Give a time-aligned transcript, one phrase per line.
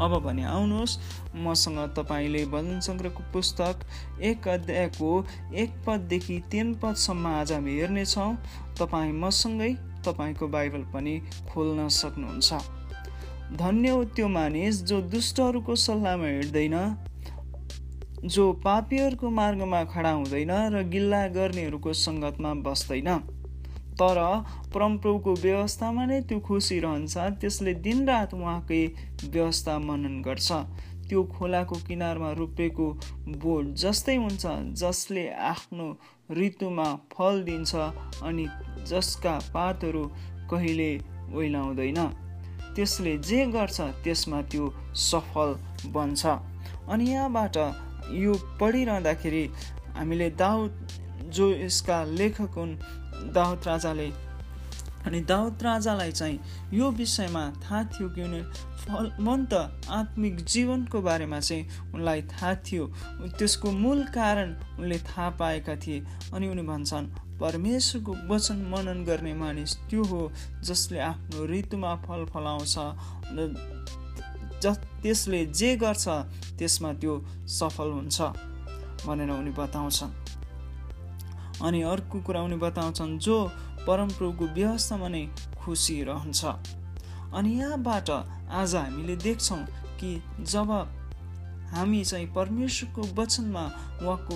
[0.00, 0.98] अब भने आउनुहोस्।
[1.44, 3.84] मसँग तपाईँले भजन सङ्ग्रहको पुस्तक
[4.22, 5.10] एक अध्यायको
[5.54, 8.34] एक पददेखि तिन पदसम्म आज हामी हेर्नेछौँ।
[8.78, 9.72] तपाईँ मसँगै
[10.06, 11.14] तपाईँको बाइबल पनि
[11.50, 12.52] खोल्न सक्नुहुन्छ।
[13.58, 16.76] धन्य हो त्यो मानिस जो दुष्टहरूको सल्लाहमा हिँड्दैन
[18.24, 23.08] जो पापीहरूको मार्गमा खडा हुँदैन र गिल्ला गर्नेहरूको सङ्गतमा बस्दैन।
[24.00, 24.18] तर
[24.74, 28.82] परमप्रभुको व्यवस्थामा नै त्यो खुसी रहन्छ। त्यसले दिनरात उहाँकै
[29.24, 30.48] व्यवस्था मनन गर्छ।
[31.08, 32.86] त्यो खोलाको किनारमा रोपेको
[33.42, 34.44] बोट जस्तै हुन्छ
[34.80, 35.86] जसले आफ्नो
[36.38, 37.74] ऋतुमा फल दिन्छ
[38.22, 38.46] अनि
[38.90, 40.04] जसका पातहरू
[40.50, 40.90] कहिले
[41.34, 42.00] ओइलाउँदैन।
[42.74, 44.64] त्यसले जे गर्छ त्यसमा त्यो
[45.04, 45.50] सफल
[45.94, 46.22] बन्छ।
[46.88, 47.56] अनि यहाँबाट
[48.14, 49.44] यो पढिरहँदाखेरि
[49.96, 50.72] हामीले दाउद
[51.36, 52.74] जो यसका लेखक हुन्
[53.34, 54.10] दाउद राजाले
[55.06, 56.40] अनि दाउद राजालाई चाहिँ
[56.74, 58.42] यो विषयमा थाहा थियो कि उनी
[58.80, 59.52] फलवन्त
[59.88, 62.86] आत्मिक जीवनको बारेमा चाहिँ उनलाई थाहा थियो।
[63.38, 67.06] त्यसको मूल कारण उनले थाहा पाएका थिए। अनि उनी भन्छन्
[67.40, 70.20] परमेश्वरको वचन मनन गर्ने मानिस त्यो हो
[70.64, 72.76] जसले आफ्नो ऋतुमा फल फलाउँछ।
[74.62, 76.08] ज त्यसले जे गर्छ
[76.58, 77.14] त्यसमा त्यो
[77.48, 78.20] सफल हुन्छ।
[79.06, 80.19] भनेर उनी बताउँछन्।
[81.62, 83.36] अनि अर्को कुरा उनी बताउँछन् जो
[83.86, 85.26] परमप्रभुको व्यवस्थामा नै
[85.58, 86.44] खुसी रहन्छ।
[87.34, 88.10] अनि यहाँबाट
[88.50, 89.64] आज हामीले देख्छौँ
[90.00, 90.70] कि जब
[91.72, 93.64] हामी चाहिँ परमेश्वरको वचनमा
[94.02, 94.34] उहाँको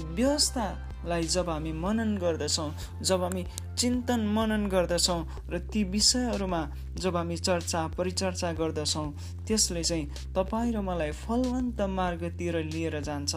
[1.05, 2.70] व्यवस्थालाई जब हामी मनन गर्दछौँ
[3.02, 3.44] जब हामी
[3.78, 6.62] चिन्तन मनन गर्दछौँ र ती विषयहरूमा
[6.96, 9.12] जब हामी चर्चा परिचर्चा गर्दछौँ
[9.46, 13.34] त्यसले चाहिँ तपाईँ र मलाई फलवन्त मार्गतिर लिएर जान्छ।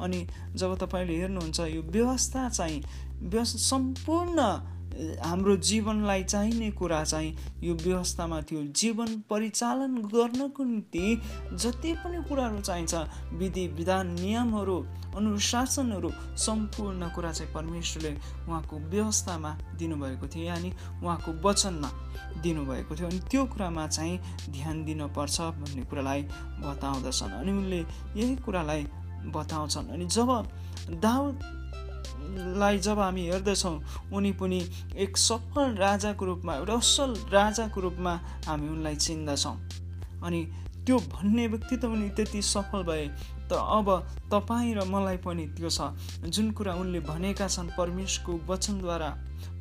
[0.00, 2.82] अनि जब तपाईँले हेर्नुहुन्छ यो व्यवस्था चाहिँ
[3.44, 4.40] सम्पूर्ण
[4.98, 11.20] हाम्रो जीवनलाई चाहिने कुरा चाहिँ यो व्यवस्थामा थियो। जीवन परिचालन गर्नको निम्ति
[11.54, 12.94] जति पनि कुराहरू चाहिन्छ
[13.38, 14.78] विधि विधान नियमहरू
[15.18, 18.12] अनुशासनहरू सम्पूर्ण कुरा चाहिँ परमेश्वरले
[18.48, 20.70] उहाँको व्यवस्थामा दिनुभएको थियो यानि
[21.02, 21.90] उहाँको वचनमा
[22.42, 24.18] दिनुभएको थियो अनि त्यो कुरामा चाहिँ
[24.50, 26.22] ध्यान दिनुपर्छ भन्ने कुरालाई
[26.62, 27.80] बताउँदछन्। अनि उनले
[28.16, 28.82] यही कुरालाई
[29.34, 30.30] बताउँछन्। अनि जब
[31.02, 31.36] दाउद
[32.58, 33.76] लाई जब हामी हेर्दछौँ
[34.14, 34.60] उनी पनि
[34.96, 38.14] एक सफल राजाको रूपमा एउटा असल राजाको रूपमा
[38.46, 39.56] हामी उनलाई चिन्दछौँ।
[40.22, 40.40] अनि
[40.86, 43.06] त्यो भन्ने व्यक्ति त उनी त्यति सफल भए
[43.50, 43.88] त अब
[44.32, 45.92] तपाईँ र मलाई पनि त्यो छ।
[46.24, 49.10] जुन कुरा उनले भनेका छन् परमेश्वरको वचनद्वारा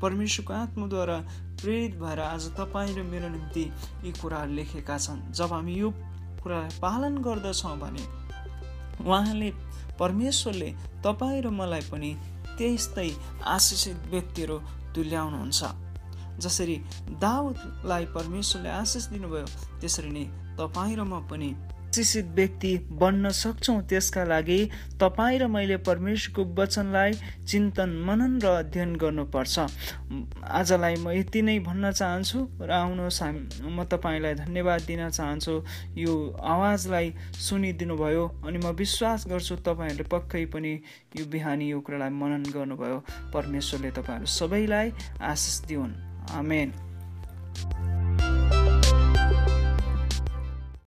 [0.01, 1.17] परमेश्वरको आत्माद्वारा
[1.61, 3.63] प्रेरित भएर आज तपाईँ र मेरो निम्ति
[4.03, 5.89] यी कुराहरू लेखेका छन्। जब हामी यो
[6.43, 8.03] कुरालाई पालन गर्दछौँ भने
[9.01, 9.49] उहाँले
[9.99, 10.69] परमेश्वरले
[11.05, 12.11] तपाईँ र मलाई पनि
[12.57, 13.09] त्यस्तै
[13.45, 14.57] आशिषित व्यक्तिहरू
[14.95, 15.61] तुल्याउनुहुन्छ।
[16.37, 16.75] जसरी
[17.21, 19.45] दाउदलाई परमेश्वरले आशिष दिनुभयो
[19.81, 20.25] त्यसरी नै
[20.59, 21.49] तपाईँ र म पनि
[21.87, 24.59] शिक्षित व्यक्ति बन्न सक्छौँ। त्यसका लागि
[25.01, 27.11] तपाईँ र मैले परमेश्वरको वचनलाई
[27.47, 29.55] चिन्तन मनन र अध्ययन गर्नुपर्छ।
[30.45, 33.21] आजलाई म यति नै भन्न चाहन्छु र आउनुहोस्
[33.65, 35.53] म तपाईँलाई धन्यवाद दिन चाहन्छु।
[35.97, 40.73] यो आवाजलाई सुनिदिनु भयो अनि म विश्वास गर्छु तपाईँहरूले पक्कै पनि
[41.17, 42.97] यो बिहानी यो कुरालाई मनन गर्नुभयो।
[43.33, 44.87] परमेश्वरले तपाईँहरू सबैलाई
[45.17, 45.93] आशिष दिउन्।
[46.37, 46.69] आमेन।